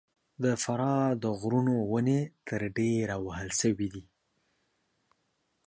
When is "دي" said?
3.93-4.03